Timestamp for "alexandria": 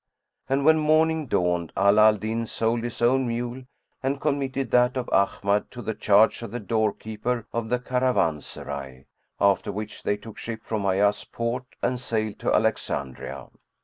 12.51-13.49